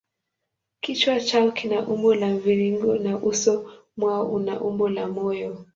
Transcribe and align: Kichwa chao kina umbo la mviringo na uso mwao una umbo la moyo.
Kichwa 0.81 1.19
chao 1.19 1.51
kina 1.51 1.87
umbo 1.87 2.15
la 2.15 2.27
mviringo 2.27 2.95
na 2.95 3.17
uso 3.17 3.71
mwao 3.97 4.31
una 4.31 4.61
umbo 4.61 4.89
la 4.89 5.07
moyo. 5.07 5.65